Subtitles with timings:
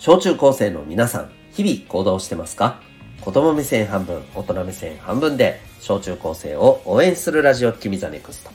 [0.00, 2.80] 小中高生の皆さん、日々行動してますか？
[3.20, 8.50] 子供目線半分、大人目線半分で、小中高生を応援するラジオ、君ザネクスト。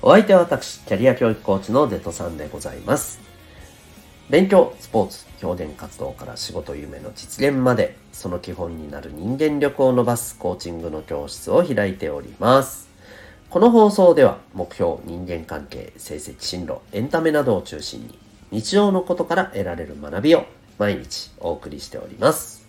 [0.00, 3.20] お相手は私、キャリア教育コーチのデトさんでございます。
[4.30, 12.88] 勉強、スポーツ、表現活動から仕事夢の実現まで、その基本になる人間力を伸ばすコーチングの教室を開いております。
[13.50, 18.18] この放送では、目標、人間関係、成績進路、エンタメなどを中心に、
[18.50, 20.46] 日常のことから得られる学びを
[20.78, 22.66] 毎日お送りしております。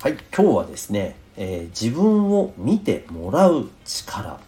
[0.00, 4.38] はい、今日はですね、えー、自分を見てもらう力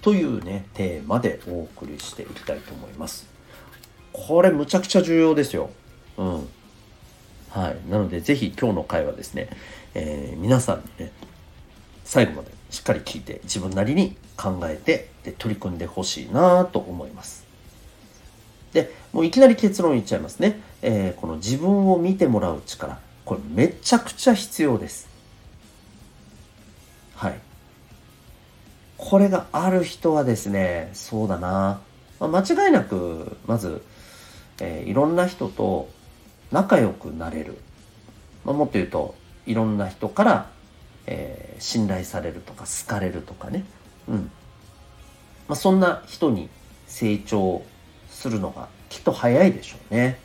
[0.00, 3.28] というね、テーマでお送りしていきたいと思います。
[4.12, 5.70] これむちゃくちゃ重要ですよ。
[6.16, 6.48] うん。
[7.50, 7.90] はい。
[7.90, 9.50] なので、ぜひ今日の回はですね、
[9.94, 11.12] えー、皆さんにね、
[12.04, 17.44] 最後までしっかり聞いて自分なりに考えてで取り組んでほしいなと思います。
[18.72, 20.60] で、もういきなり結論言っちゃいますね。
[20.82, 22.98] えー、この自分を見てもらう力。
[23.24, 25.08] これめちゃくちゃ必要です。
[27.14, 27.38] はい。
[28.96, 31.80] これがある人はですね、そうだな。
[32.18, 33.82] まあ、間違いなく、まず、
[34.60, 35.88] えー、いろんな人と
[36.50, 37.58] 仲良くなれる。
[38.44, 39.14] まあ、もっと言うと、
[39.46, 40.50] いろんな人から、
[41.06, 43.64] えー、信頼されるとか好かれるとかね。
[44.08, 44.30] うん。
[45.48, 46.48] まあ、そんな人に
[46.86, 47.62] 成長
[48.08, 50.18] するのがきっと早いでしょうね。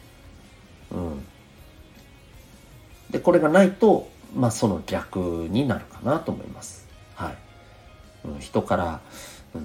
[3.09, 6.87] で、これがないと、まあその逆になるかなと思います。
[7.15, 7.37] はい。
[8.39, 9.01] 人から、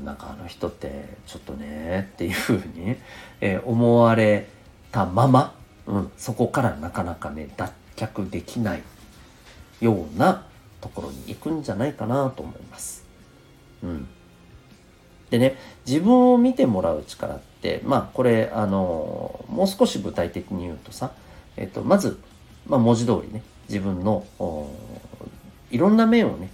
[0.04, 2.96] なんかあの人ってちょっとねっていうふうに、
[3.40, 4.46] えー、思われ
[4.92, 5.54] たまま、
[5.86, 8.82] うん、そこからなかなかね脱却できない
[9.80, 10.46] ような
[10.80, 13.04] ところに行くんじゃないかなと思います。
[13.82, 14.06] うん。
[15.30, 21.12] でね、自分を見てもらう力って、まあこれ、あの、もう少し具体的に言うとさ、
[21.56, 22.18] えっと、まず、
[22.70, 24.24] まあ文字通りね、自分の
[25.72, 26.50] いろんな面をね、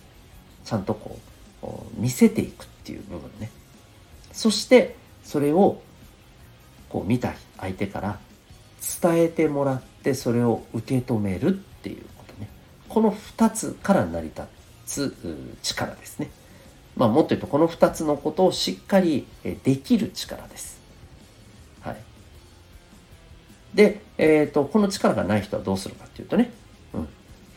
[0.65, 1.19] ちゃんとこ
[1.63, 3.51] う、見せていくっていう部分ね。
[4.33, 5.83] そして、それを、
[6.89, 8.19] こう見た相手から
[9.03, 12.49] 伝えてもらって、それを受け止めるっていうことね。
[12.89, 14.43] この二つから成り立
[14.87, 16.31] つ力ですね。
[16.97, 19.27] まあ、もっと言うとこの2つのことをしっかり
[19.65, 20.81] できる力です。
[21.83, 21.97] はい。
[23.75, 26.51] で、え、ー、と、この力がない人はどうするかっていうとね、
[26.95, 27.09] うん。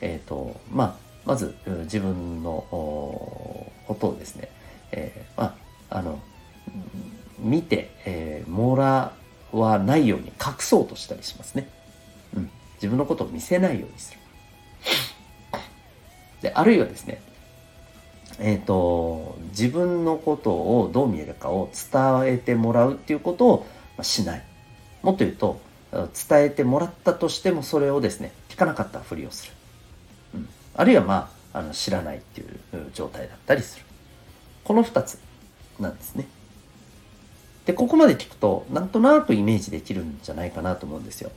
[0.01, 2.65] え、ー、と、まあ、まず自分の
[3.87, 4.49] ことをですね、
[4.91, 5.55] えー、ま
[5.89, 6.19] あ、あの、
[7.39, 9.13] 見て、えー、もら
[9.51, 11.69] わないように隠そうとしたりしますね。
[12.35, 12.49] うん。
[12.75, 14.19] 自分のことを見せないようにする。
[16.41, 17.21] で、あるいはですね、
[18.39, 23.65] えっ、ー、と、自分のことをどう見えるかを伝えてもらうっていうことを
[24.01, 24.43] しない。
[25.01, 25.59] もっと言うと、
[25.91, 29.53] 伝えてもらったとしてもそれをですね、聞かなかったふりをする。
[30.35, 32.59] うん、あるいはまあ、あの知らないっていう
[32.93, 33.85] 状態だったりする。
[34.63, 35.19] この2つ
[35.79, 36.27] なんですね。
[37.65, 41.31] で、ここまで聞くと、なんとなくイメージできるんじゃないかなと思うんですよ。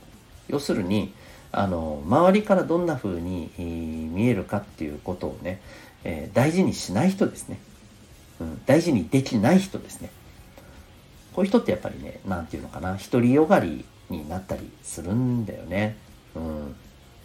[0.49, 1.13] 要するに、
[1.51, 5.61] あの、周りからどんな風に見えるかっていうことをね、
[6.03, 7.59] えー、大事にしない人ですね、
[8.39, 8.61] うん。
[8.65, 10.09] 大事にできない人ですね。
[11.33, 15.97] こういう人ってやっぱりね、なんていうのかな、独りよがりになったりするんだよね。
[16.35, 16.75] うん。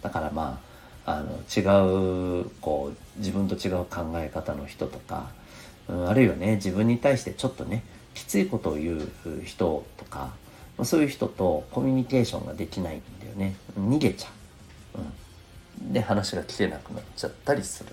[0.01, 0.61] だからま
[1.05, 5.31] あ、あの、違う、こう、自分と違う考え方の人とか、
[5.87, 9.11] うん、あるいはね、自分に対してちょっとね、きついことを言う
[9.45, 10.33] 人とか
[10.77, 13.55] ま、そういう人とコミュニケーションができないんだよね。
[13.77, 14.29] 逃げちゃ
[14.95, 15.01] う。
[15.83, 15.93] うん。
[15.93, 17.89] で、話が聞けなくなっちゃったりする。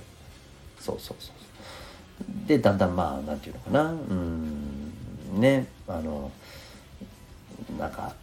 [0.81, 4.93] そうそうそうでだんだんまあなんていうのかなうん
[5.35, 6.31] ねあの
[7.79, 8.15] なんか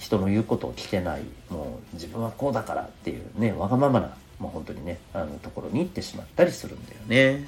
[0.00, 7.46] 人の言うことを聞けないもう自分はこうだからっていうねわがままなもう本当にねあのところに行ってしまったりするんだよね。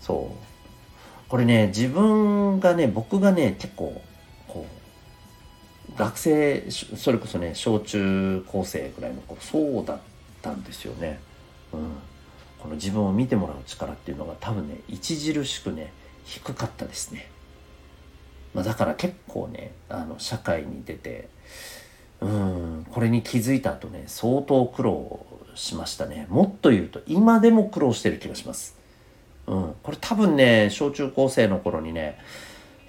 [0.00, 1.30] そう。
[1.30, 4.02] これね自分がね僕がね結構
[4.48, 4.66] こ
[5.94, 9.98] う学生それこそね小中高生ぐらいの頃そうだっ
[10.42, 11.20] たんですよね。
[11.72, 11.80] うん。
[12.58, 15.92] この自分を見てもらう力っていうのが多分ね著しくね
[16.24, 17.30] 低かったですね、
[18.54, 21.28] まあ、だから結構ねあの社会に出て
[22.20, 26.26] うんこれに気づいた後ね相当苦労しましたね。
[26.30, 28.76] もっと言うと今でも苦労してる気がします。
[29.46, 32.18] うんこれ多分ね小中高生の頃にね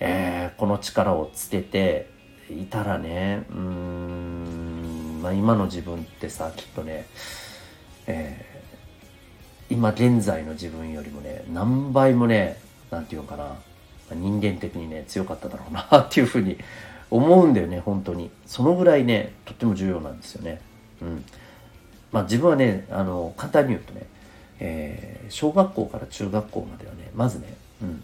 [0.03, 2.07] えー、この力をつけて
[2.49, 7.05] いたらねうん、まあ、今の自分ってさきっとね、
[8.07, 8.51] え
[9.71, 12.57] 今現在の自分よりもね、何倍もね、
[12.89, 13.55] なんていうのかな、
[14.15, 16.57] 人間的にね、強かっただろうなっていうふうに
[17.09, 18.29] 思うんだよね本当に。
[18.45, 20.61] そのぐらいねとっても重要なんですよね。
[21.01, 21.25] うん。
[22.11, 24.05] まあ自分はねあの簡単に言うとね、
[24.59, 28.03] えー、小学校から中学校まではねまずね、うん、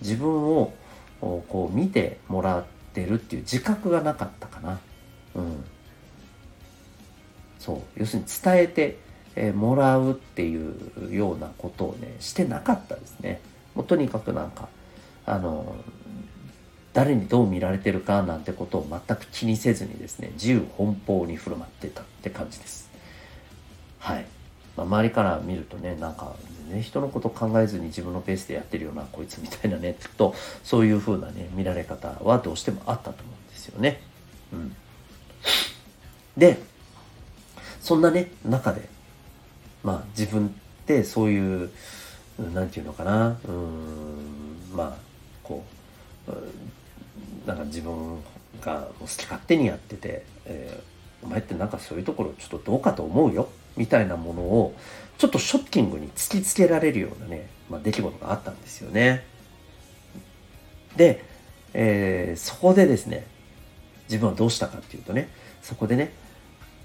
[0.00, 0.72] 自分を
[1.20, 4.80] こう見てもらってるっていう自覚がなかったかな。
[5.36, 5.64] うん。
[7.58, 8.00] そう。
[8.00, 8.98] 要するに伝えて、
[9.36, 13.40] えー、もらうっていうようなことをねしてなかったですね。
[13.74, 14.68] もうとにかくなんか
[15.30, 15.76] あの
[16.92, 22.90] 誰にどう見られてるかなんてことを全く気にせずにですね自由奔放に振る舞ってたって感じです。
[24.00, 24.26] はい、
[24.76, 26.34] まあ、周りから見るとねなんか
[26.64, 30.34] 全然人のこと考えずに自分のペースでやってるようなこいつみたいなねと
[30.64, 34.00] そういう風なね見られ方はどうしてもあったと思うんですよね。
[34.52, 34.74] うん。
[36.36, 36.58] で
[37.80, 38.88] そんなね中で
[39.84, 40.50] まあ自分っ
[40.86, 41.70] てそういう
[42.52, 45.09] 何て言うのかなうんまあ
[45.50, 45.64] こ
[46.28, 48.22] うなんか自分
[48.60, 54.76] が好き勝手にやってて、えー、お前ってなんかそういうところちょっとどうかと思うよみたいなものを
[55.18, 59.24] ちょっとショッキングに突きつけられるようなね、まあ、出来事があったんですよね。
[60.96, 61.24] で、
[61.74, 63.26] えー、そこでですね
[64.08, 65.28] 自分はどうしたかっていうとね
[65.62, 66.12] そこでね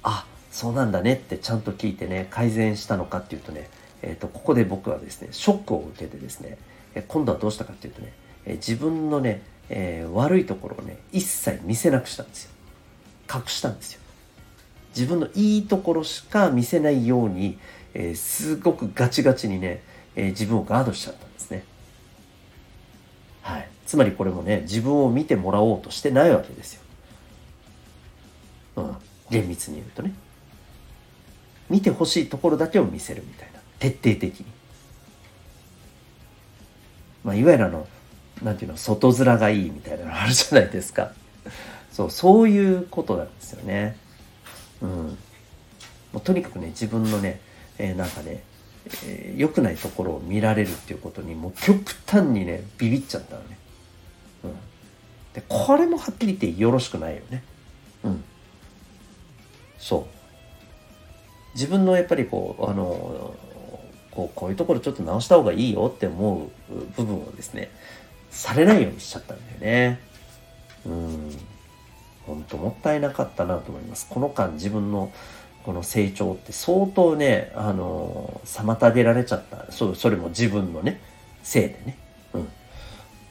[0.03, 3.69] あそうなんだねってちゃんと聞いてね改善したのかっていうとね、
[4.01, 6.57] えーと、ここで僕はですねショックを受けてですね
[7.07, 8.13] 今度はどうしたかっていうとね
[8.47, 12.51] 自分のねえー、悪いところをね一切見せなくしたんですよ。
[13.33, 14.01] 隠したんですよ。
[14.95, 17.57] 自分のいいところしか見せないように、
[17.94, 19.83] えー、すごくガチガチにね、
[20.15, 21.63] えー、自分をガードしちゃったんですね。
[23.42, 23.68] はい。
[23.86, 26.81] つまりこれもね自分を見てもらおうとしてないわけですよ。
[28.77, 28.95] うん。
[29.31, 30.13] 厳密に言うとね。
[31.69, 33.59] 見てほしいところだけを見せるみたいな。
[33.80, 34.45] 徹底的に。
[37.24, 37.88] まあいわゆるあの
[38.43, 41.11] なんていうの外面がいいみたいなのあるじゃないですか。
[41.91, 43.97] そうそういうことなんですよね。
[44.81, 44.89] うん。
[44.89, 45.15] も
[46.15, 47.39] うとにかくね自分のね、
[47.77, 48.43] えー、なんかね
[48.91, 53.57] 良、えー、くないところを見られるっていうことにもう極端にねビビっちゃったのね。
[54.43, 54.51] うん。
[55.33, 57.43] でこれもはっきり言ってよろしくないよね。
[58.03, 58.23] うん。
[59.77, 60.15] そう。
[61.55, 63.33] 自分のやっぱりこうあの
[64.11, 67.71] こうこういうところちょっと直した方がいいよって思う部分をですね
[68.35, 69.99] されないようにしちゃったんだよね。
[70.85, 71.31] うん。
[72.27, 74.07] ほんともったいなかったなと思います。
[74.09, 75.11] この間自分の
[75.63, 79.71] この成長って相当ね、あの妨げられちゃった。
[79.71, 81.01] そ、それも自分のね、
[81.43, 81.97] せいでね。
[82.33, 82.47] うん。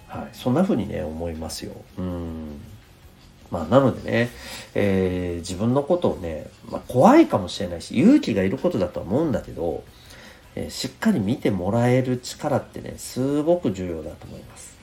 [0.09, 0.29] はい。
[0.33, 1.73] そんな風にね、思いますよ。
[1.99, 2.61] うん。
[3.51, 4.31] まあ、なのでね、
[4.75, 9.85] えー、自分のことをね、まあ、怖いかもしれないし、勇気がいることだとは思うんだけど、
[10.57, 14.74] えー、しっかり見てもらえる力ってね、すごく重要だと思います。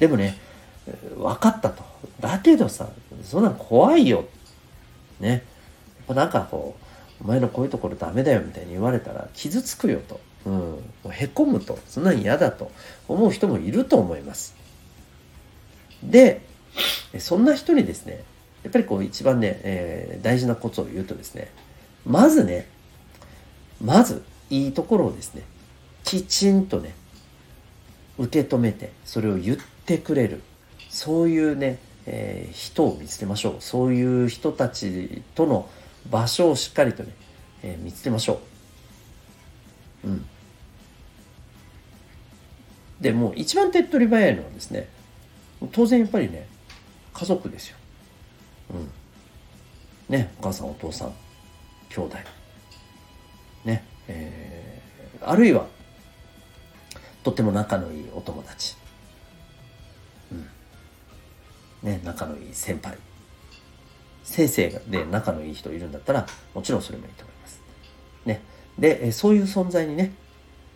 [0.00, 0.36] でもね、
[1.16, 1.84] 分かったと。
[2.18, 2.88] だけどさ、
[3.22, 4.24] そんなの怖いよ。
[5.20, 5.44] ね。
[6.08, 6.74] なんかこ
[7.20, 10.20] う、お前のこういうところダメだよみたいに言われたら傷つくよと。
[10.46, 10.52] うん。
[10.52, 11.78] もうへこむと。
[11.86, 12.72] そんなに嫌だと
[13.06, 14.56] 思う人もいると思います。
[16.02, 16.40] で、
[17.18, 18.24] そんな人にですね、
[18.62, 21.50] やっぱりこう一番ね、えー、大事なコツを言うとですね、
[22.06, 22.66] まずね、
[23.82, 25.42] まずいいところをですね、
[26.04, 26.94] きちんとね、
[28.18, 29.58] 受け止めて、それを言っ
[29.90, 30.40] てくれる。
[30.88, 33.56] そういうね、えー、人を見つけましょう。
[33.58, 35.68] そういう人たちとの
[36.08, 37.12] 場所をしっかりとね、
[37.64, 38.40] えー、見つけましょ
[40.04, 40.08] う。
[40.08, 40.26] うん。
[43.00, 44.88] で、もう一番手っ取り早いのはですね、
[45.72, 46.46] 当然やっぱりね、
[47.12, 47.76] 家族ですよ。
[48.74, 48.90] うん。
[50.08, 51.12] ね、お母さん、お父さん、
[51.88, 52.16] 兄弟。
[53.64, 55.66] ね、えー、あるいは
[57.24, 58.76] とっても仲のいいお友達、
[61.82, 62.96] ね、仲のいい先輩
[64.22, 67.60] 先生で仲のいい人いるんだったらもちろんそれもいいと思います。
[68.26, 68.42] ね、
[68.78, 70.12] でそういう存在にね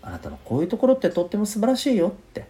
[0.03, 2.47] あなたのこういうところってとっても素晴らしいよって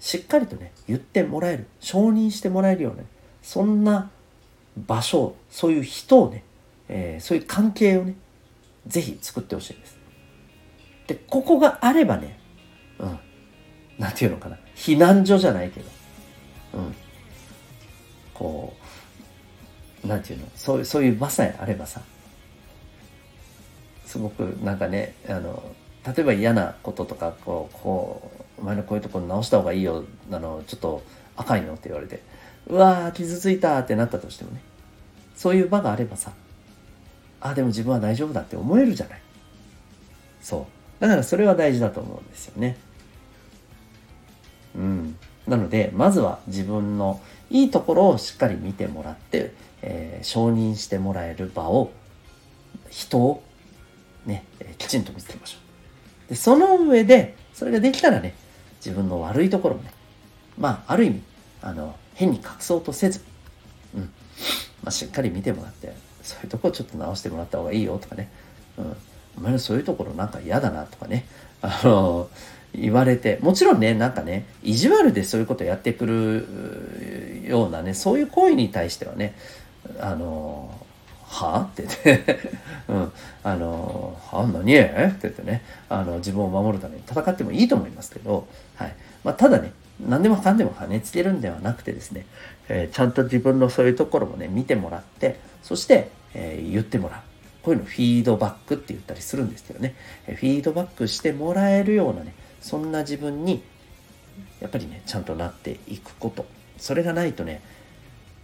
[0.00, 3.02] しっかりとね言ってもらえる承認してもらえるような、
[3.42, 4.10] そんな
[4.76, 6.44] 場所そういう人をね、
[6.88, 8.14] えー、そういう関係をね
[8.86, 9.98] 是非作ってほしいんです。
[11.06, 12.38] でここがあればね
[12.98, 13.18] うん。
[13.98, 14.56] なんていうのかな。
[14.74, 15.86] 避難所じゃないけど。
[16.74, 16.94] うん。
[18.34, 18.74] こ
[20.04, 20.46] う、なんていうの？
[20.56, 22.00] そういう、そういう場さえあればさ。
[24.06, 25.62] すごくなんかね、あの、
[26.04, 31.02] 例えば嫌なこととか、こう、こう、お前のこういうところ直した方がいいよ、あの、ちょっと
[31.36, 32.20] 赤いのって言われて、
[32.66, 34.60] うわー、傷ついたってなったとしてもね。
[35.34, 36.32] そういう場があればさ、
[37.40, 39.20] あ、でも自分は大丈夫だって思えるじゃない。
[40.42, 40.66] そ
[41.00, 41.00] う。
[41.00, 42.76] だからそれは大事だと思うんですよね。
[44.76, 45.16] うん。
[45.46, 47.20] なのでまずは自分の
[47.50, 51.92] いいところをしっかり見てもらって、えー、承認してもらえる場を
[52.90, 53.42] 人を
[54.26, 55.58] ね、えきちんと見つけましょ
[56.26, 56.30] う。
[56.30, 58.34] でその上でそれができたらね
[58.84, 59.92] 自分の悪いところもね
[60.56, 61.22] まあある意味
[61.60, 63.24] あの変に隠そうとせず、
[63.94, 64.02] うん。
[64.82, 68.30] まあ、しっかり見てもらってそういうとこちょっと直してもらった方がいいよとかね、
[68.76, 68.96] うん、
[69.38, 71.26] お前のそういうところなんか嫌だなとかね。
[71.62, 72.28] あの
[72.74, 79.34] 言われてもちろんねなんかね意地悪でそういうことやってくるようなねそういう行為に対してはね
[80.00, 80.82] あの
[81.32, 82.50] はあって言って
[82.88, 83.12] うん、
[83.42, 84.60] あのはあ何？
[84.60, 88.94] って言ってねあの自分を守るために戦ってもいいと思いますけど、はい。
[89.24, 89.72] まあ、ただね
[90.06, 92.26] 何でもかんでも跳ねつけるんではなくてですね、
[92.68, 97.20] えー、ちゃんと自分のそういうところもね見てもらってそして、えー、言ってもらう。
[97.62, 99.94] こういうのフィードバックって言ったりするんですけどね、
[100.26, 103.62] フィードバックしてもらえるようなねそんな自分に
[104.60, 106.46] やっぱりねちゃんとなっていくこと。
[106.78, 107.60] それがないとね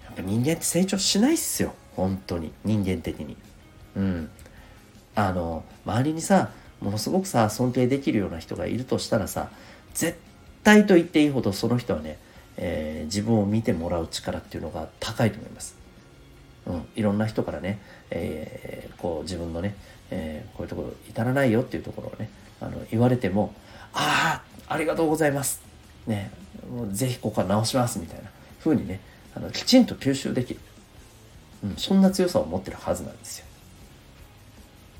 [0.04, 1.74] やっぱ人間って成長しないっすよ。
[1.96, 2.52] 本当に。
[2.64, 3.36] 人間的に。
[3.96, 4.30] うん。
[5.14, 9.50] あの周りにさものすごくさ尊敬できるような人がいるとしたらさ
[9.94, 10.18] 絶
[10.62, 12.18] 対と言っていいほどその人はね、
[12.56, 15.76] えー、自分を見てもらう力っていうのが高いと思います。
[16.66, 19.74] うん、いろんな人からね、えー、こう自分のね、
[20.10, 23.54] えー、こういうところ至らないよっていうところをねあの言われても
[24.00, 25.60] ああ、ありがとうございます。
[26.06, 26.30] ね、
[26.72, 29.00] もうぜひここは直しますみたいな風にね、
[29.34, 30.60] あのきちんと吸収できる。
[31.64, 33.46] うん、そんな強さを持ってるはずなんですよ。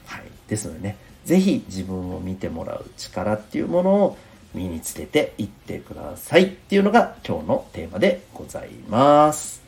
[0.07, 0.25] はい。
[0.49, 4.19] ですのでね、ぜひ自分を見てもらう力っていうものを
[4.55, 9.63] 身につけていってくださいっていうのが今日のテーマでございます。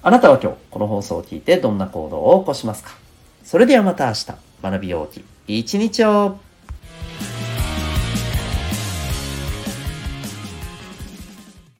[0.00, 2.92] あなたは今日この放送を聞いてどんな行動を起こしますか？
[3.42, 4.26] それではまた明日
[4.62, 6.38] 学びようき一日を